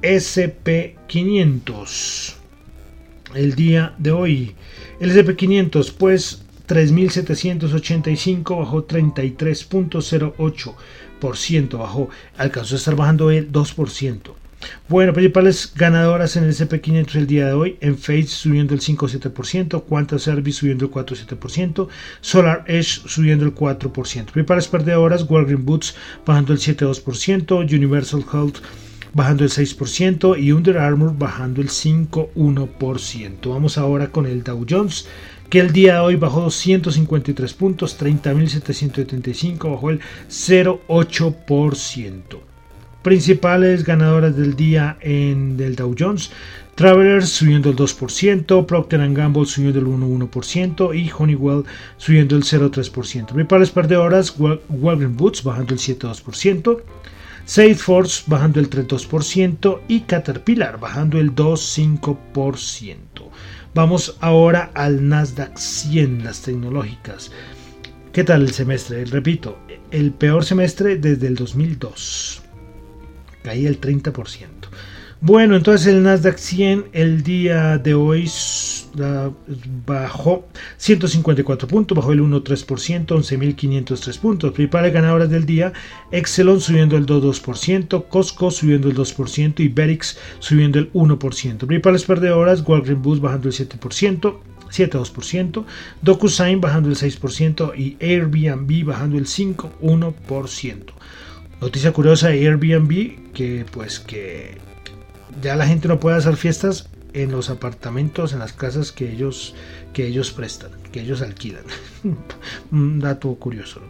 [0.00, 2.32] SP500.
[3.34, 4.54] El día de hoy,
[5.00, 14.45] el SP500 pues 3.785 bajó 33.08%, bajó, alcanzó a estar bajando el 2%.
[14.88, 19.84] Bueno, principales ganadoras en el SP500 el día de hoy, en Face subiendo el 5,7%,
[19.84, 21.88] Quanta Service subiendo el 4,7%,
[22.20, 24.26] Solar Edge subiendo el 4%.
[24.26, 28.58] Principales perdedoras, Walgreens Boots bajando el 7,2%, Universal Health
[29.12, 33.48] bajando el 6% y Under Armour bajando el 5,1%.
[33.48, 35.06] Vamos ahora con el Dow Jones
[35.48, 42.40] que el día de hoy bajó 253 puntos, 30.775, bajó el 0,8%
[43.06, 46.32] principales ganadoras del día en del Dow Jones.
[46.74, 51.62] Travelers subiendo el 2%, Procter Gamble subiendo el 1,1% y Honeywell
[51.98, 53.26] subiendo el 0,3%.
[53.26, 56.82] Principales perdedoras, Walgreens Boots bajando el 7,2%,
[57.44, 62.96] Salesforce bajando el 3,2% y Caterpillar bajando el 2,5%.
[63.72, 67.30] Vamos ahora al Nasdaq 100, las tecnológicas.
[68.12, 69.04] ¿Qué tal el semestre?
[69.04, 69.58] Repito,
[69.92, 72.42] el peor semestre desde el 2002
[73.46, 74.12] caía el 30%.
[75.20, 78.28] Bueno, entonces el Nasdaq 100 el día de hoy
[79.86, 84.52] bajó 154 puntos, bajó el 1,3%, 11.503 puntos.
[84.52, 85.72] Principales ganadoras del día,
[86.10, 91.66] Excelon subiendo el 2,2%, Costco subiendo el 2% y Berix subiendo el 1%.
[91.66, 94.34] Principales perdedoras, Walgreens Boost bajando el 7%.
[94.66, 95.64] 7,2%,
[96.02, 100.95] DocuSign bajando el 6% y Airbnb bajando el 5,1%.
[101.60, 104.58] Noticia curiosa de Airbnb que pues que
[105.42, 109.54] ya la gente no puede hacer fiestas en los apartamentos, en las casas que ellos
[109.94, 111.64] que ellos prestan, que ellos alquilan.
[112.70, 113.80] Un dato curioso.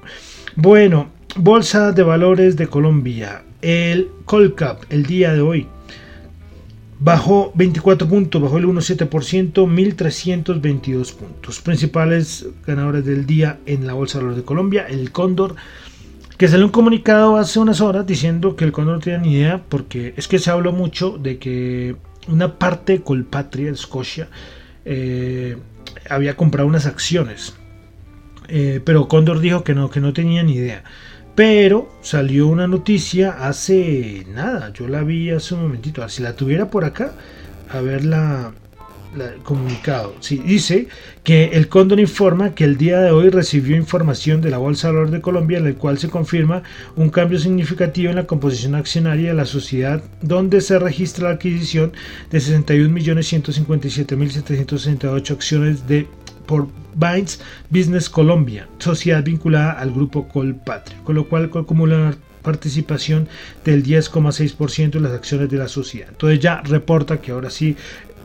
[0.55, 3.43] Bueno, Bolsa de Valores de Colombia.
[3.63, 5.67] El Colcap el día de hoy
[7.01, 11.61] bajó 24 puntos, bajó el 1,7%, 1.322 puntos.
[11.61, 15.57] Principales ganadores del día en la Bolsa de Valores de Colombia, el Cóndor
[16.37, 19.63] que salió un comunicado hace unas horas diciendo que el Cóndor no tenía ni idea,
[19.69, 21.97] porque es que se habló mucho de que
[22.29, 24.29] una parte de Colpatria, Escocia,
[24.85, 25.57] eh,
[26.11, 27.55] había comprado unas acciones.
[28.49, 30.85] Eh, pero Cóndor dijo que no, que no tenía ni idea.
[31.35, 36.71] Pero salió una noticia hace nada, yo la vi hace un momentito, si la tuviera
[36.71, 37.13] por acá,
[37.71, 38.53] a verla,
[39.43, 40.15] comunicado.
[40.21, 40.89] Sí, dice
[41.25, 44.95] que el Cóndor informa que el día de hoy recibió información de la Bolsa de
[44.95, 46.63] Valores de Colombia en el cual se confirma
[46.97, 51.93] un cambio significativo en la composición accionaria de la sociedad donde se registra la adquisición
[52.31, 56.07] de 61.157.768 acciones de
[56.47, 63.29] por Binds Business Colombia, sociedad vinculada al grupo Colpatria, con lo cual acumula una participación
[63.65, 66.09] del 10,6% en las acciones de la sociedad.
[66.11, 67.77] Entonces ya reporta que ahora sí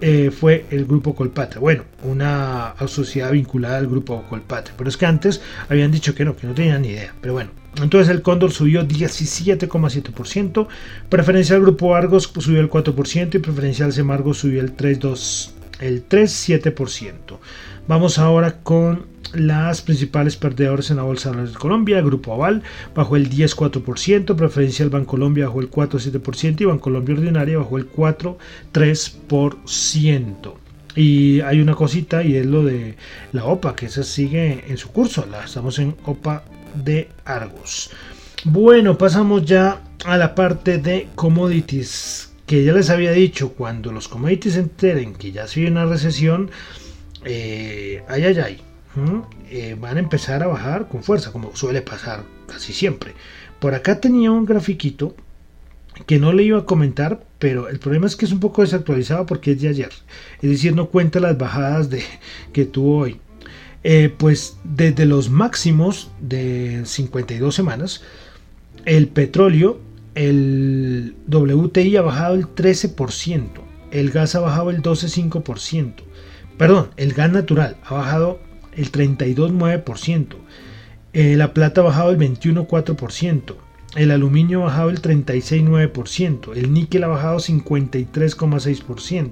[0.01, 1.59] eh, fue el grupo Colpatria.
[1.59, 4.73] Bueno, una sociedad vinculada al grupo Colpatria.
[4.77, 7.13] Pero es que antes habían dicho que no, que no tenían ni idea.
[7.21, 10.67] Pero bueno, entonces el Cóndor subió 17,7%.
[11.09, 15.51] Preferencial Grupo Argos subió el 4% y preferencial Semargo subió el 3,2%.
[15.79, 17.39] El 3,7%.
[17.87, 22.63] Vamos ahora con las principales perdedores en la Bolsa de Colombia, Grupo Aval
[22.93, 30.55] bajó el 10,4%, Preferencial Bancolombia bajó el 4,7% y Bancolombia Ordinaria bajó el 4,3%.
[30.95, 32.97] Y hay una cosita y es lo de
[33.31, 36.43] la OPA, que esa sigue en su curso, la estamos en OPA
[36.75, 37.91] de Argos.
[38.43, 44.09] Bueno, pasamos ya a la parte de commodities, que ya les había dicho, cuando los
[44.09, 46.51] commodities se enteren que ya sigue una recesión,
[47.23, 48.61] eh, ay, ay, ay,
[49.49, 53.13] eh, van a empezar a bajar con fuerza, como suele pasar casi siempre.
[53.59, 55.15] Por acá tenía un grafiquito
[56.05, 59.25] que no le iba a comentar, pero el problema es que es un poco desactualizado
[59.25, 59.91] porque es de ayer.
[60.41, 62.03] Es decir, no cuenta las bajadas de,
[62.53, 63.19] que tuvo hoy.
[63.83, 68.03] Eh, pues desde los máximos de 52 semanas,
[68.85, 69.79] el petróleo,
[70.13, 73.47] el WTI ha bajado el 13%,
[73.91, 75.93] el gas ha bajado el 12,5%,
[76.57, 78.39] perdón, el gas natural ha bajado
[78.75, 80.35] el 32,9%.
[81.13, 83.55] Eh, la plata ha bajado el 21,4%.
[83.95, 86.55] El aluminio ha bajado el 36,9%.
[86.55, 89.31] El níquel ha bajado 53,6%.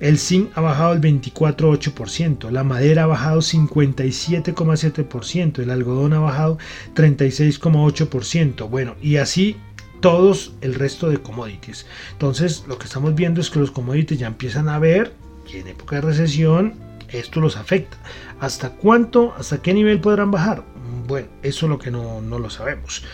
[0.00, 2.50] El zinc ha bajado el 24,8%.
[2.50, 5.60] La madera ha bajado 57,7%.
[5.60, 6.58] El algodón ha bajado
[6.94, 8.68] 36,8%.
[8.68, 9.56] Bueno, y así
[10.00, 11.86] todos el resto de commodities.
[12.12, 15.14] Entonces, lo que estamos viendo es que los commodities ya empiezan a ver
[15.50, 16.74] que en época de recesión
[17.10, 17.96] esto los afecta.
[18.40, 20.62] ¿Hasta cuánto, hasta qué nivel podrán bajar?
[21.06, 23.04] Bueno, eso es lo que no, lo sabemos.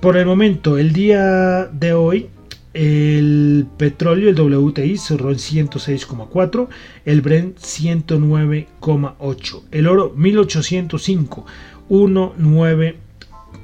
[0.00, 2.30] Por el momento, el día de hoy,
[2.74, 6.68] El petróleo, el WTI, cerró en 106,4,
[7.06, 11.46] el Brent 109,8, el oro 1805,
[11.88, 12.96] 1,9,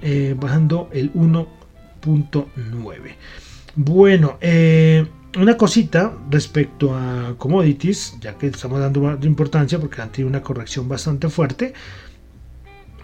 [0.01, 3.17] eh, bajando el 1.9.
[3.75, 5.05] Bueno, eh,
[5.39, 10.89] una cosita respecto a commodities, ya que estamos dando importancia porque han tenido una corrección
[10.89, 11.73] bastante fuerte.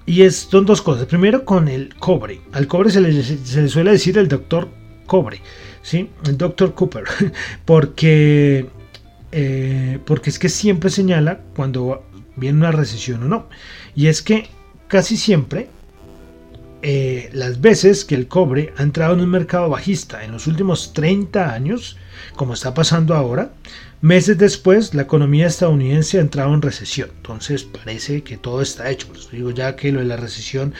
[0.07, 1.07] Y es, son dos cosas.
[1.07, 2.41] Primero con el cobre.
[2.53, 4.69] Al cobre se le, suele decir el doctor
[5.07, 5.41] cobre.
[5.83, 6.11] ¿sí?
[6.25, 6.75] El Dr.
[6.75, 7.05] Cooper,
[7.65, 8.67] porque,
[9.33, 12.05] eh, porque es que siempre señala cuando
[12.37, 13.49] viene una recesión o no.
[13.95, 14.49] Y es que
[14.87, 15.69] casi siempre
[16.83, 20.93] eh, las veces que el cobre ha entrado en un mercado bajista en los últimos
[20.93, 21.97] 30 años,
[22.39, 23.53] como está pasando ahora,
[24.01, 27.11] meses después la economía estadounidense ha entrado en recesión.
[27.17, 29.09] Entonces parece que todo está hecho.
[29.33, 30.73] digo ya que lo de la recesión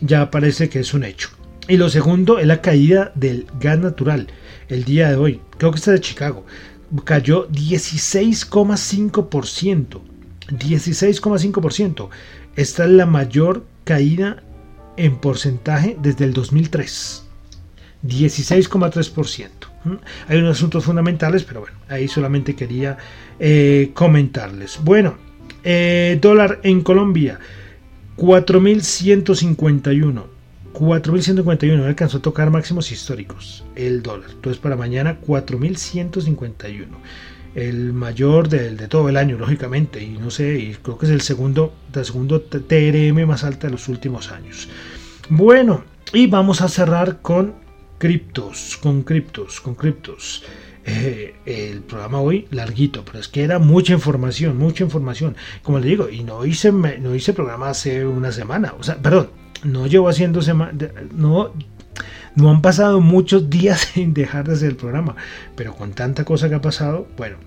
[0.00, 1.28] ya parece que es un hecho.
[1.68, 4.28] Y lo segundo es la caída del gas natural
[4.68, 5.42] el día de hoy.
[5.58, 6.46] Creo que está de Chicago.
[7.04, 10.00] Cayó 16,5%.
[10.48, 12.08] 16,5%.
[12.56, 14.42] Esta es la mayor caída
[14.96, 17.24] en porcentaje desde el 2003.
[18.06, 19.73] 16,3%.
[20.28, 22.96] Hay unos asuntos fundamentales, pero bueno, ahí solamente quería
[23.38, 24.80] eh, comentarles.
[24.82, 25.16] Bueno,
[25.62, 27.38] eh, dólar en Colombia,
[28.16, 30.24] 4.151.
[30.72, 34.30] 4.151 alcanzó a tocar máximos históricos el dólar.
[34.32, 36.86] Entonces para mañana 4.151.
[37.54, 40.02] El mayor de, de, todo el año, lógicamente.
[40.02, 43.72] Y no sé, y creo que es el segundo, el segundo TRM más alta de
[43.72, 44.68] los últimos años.
[45.28, 47.54] Bueno, y vamos a cerrar con
[48.04, 50.42] criptos, con criptos, con criptos.
[50.84, 55.36] Eh, el programa hoy larguito, pero es que era mucha información, mucha información.
[55.62, 59.30] Como le digo, y no hice, no hice programa hace una semana, o sea, perdón,
[59.62, 60.40] no llevo haciendo
[61.14, 61.52] no,
[62.36, 65.16] no han pasado muchos días sin dejar de hacer el programa,
[65.56, 67.38] pero con tanta cosa que ha pasado, bueno,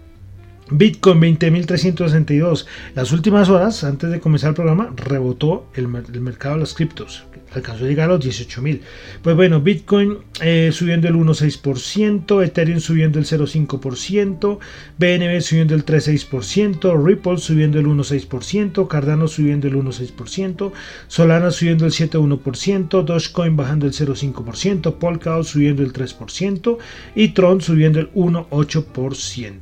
[0.72, 2.66] Bitcoin 20.362.
[2.96, 7.28] Las últimas horas, antes de comenzar el programa, rebotó el, mercado de los criptos.
[7.54, 8.82] Alcanzó a llegar a los 18.000.
[9.22, 14.60] Pues bueno, Bitcoin eh, subiendo el 1,6%, Ethereum subiendo el 0,5%,
[14.98, 20.72] BNB subiendo el 3,6%, Ripple subiendo el 1,6%, Cardano subiendo el 1,6%,
[21.08, 26.78] Solana subiendo el 7,1%, Dogecoin bajando el 0,5%, Polkadot subiendo el 3%
[27.16, 29.62] y Tron subiendo el 1,8%.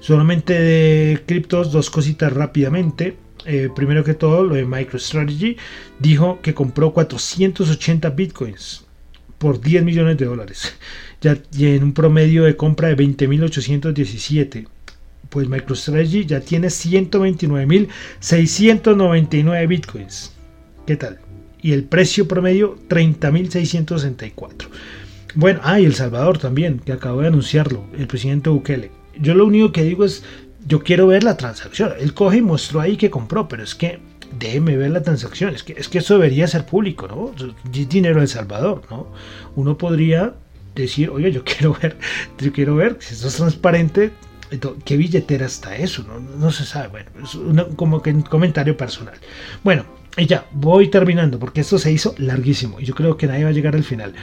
[0.00, 3.16] Solamente de criptos, dos cositas rápidamente.
[3.46, 5.58] Eh, primero que todo, lo de MicroStrategy
[5.98, 8.84] dijo que compró 480 bitcoins
[9.38, 10.74] por 10 millones de dólares.
[11.20, 14.66] Ya en un promedio de compra de 20.817.
[15.28, 20.32] Pues MicroStrategy ya tiene 129.699 bitcoins.
[20.86, 21.18] ¿Qué tal?
[21.60, 24.68] Y el precio promedio 30.664.
[25.34, 28.90] Bueno, ah, y El Salvador también, que acabo de anunciarlo, el presidente Bukele
[29.20, 30.24] yo lo único que digo es,
[30.66, 31.92] yo quiero ver la transacción.
[31.98, 34.00] Él coge y mostró ahí que compró, pero es que
[34.38, 35.54] déjeme ver la transacción.
[35.54, 37.32] Es que, es que eso debería ser público, ¿no?
[37.72, 39.08] Es dinero de Salvador, ¿no?
[39.56, 40.34] Uno podría
[40.74, 41.96] decir, oye, yo quiero ver,
[42.38, 44.12] yo quiero ver, si eso es transparente,
[44.84, 46.04] ¿qué billetera está eso?
[46.04, 46.88] No, no se sabe.
[46.88, 49.14] Bueno, es como que un comentario personal.
[49.62, 49.84] Bueno,
[50.16, 53.50] y ya, voy terminando, porque esto se hizo larguísimo y yo creo que nadie va
[53.50, 54.14] a llegar al final.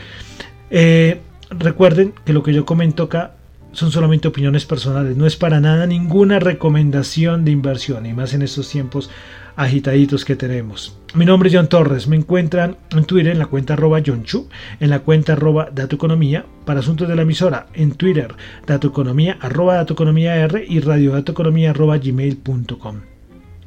[0.69, 1.19] Eh,
[1.49, 3.35] recuerden que lo que yo comento acá
[3.71, 8.41] son solamente opiniones personales, no es para nada ninguna recomendación de inversión, y más en
[8.41, 9.09] estos tiempos
[9.55, 10.97] agitaditos que tenemos.
[11.13, 14.47] Mi nombre es John Torres, me encuentran en Twitter en la cuenta arroba Chu,
[14.79, 18.33] en la cuenta arroba Economía, para asuntos de la emisora, en Twitter,
[18.67, 23.01] Economía, arroba Economía R y Radio Economía arroba gmail.com.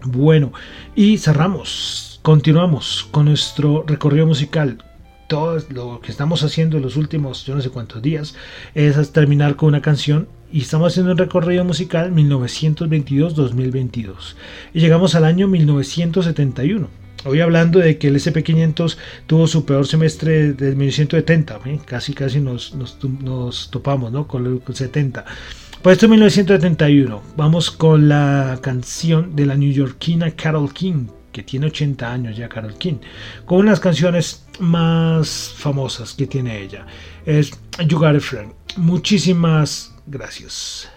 [0.07, 0.53] Bueno,
[0.95, 4.79] y cerramos, continuamos con nuestro recorrido musical
[5.29, 8.35] todo lo que estamos haciendo en los últimos yo no sé cuántos días
[8.75, 14.35] es terminar con una canción y estamos haciendo un recorrido musical 1922-2022
[14.73, 16.89] y llegamos al año 1971
[17.25, 18.97] hoy hablando de que el SP500
[19.27, 21.81] tuvo su peor semestre de 1970 ¿eh?
[21.85, 22.77] casi casi nos,
[23.71, 25.25] topamos con el 70
[25.83, 31.67] pues esto es 1971 vamos con la canción de la neoyorquina Carol King que tiene
[31.67, 32.99] 80 años ya Carol King,
[33.45, 36.87] con unas canciones más famosas que tiene ella.
[37.27, 37.51] Es
[37.87, 38.53] You Got a Friend.
[38.77, 40.89] Muchísimas gracias.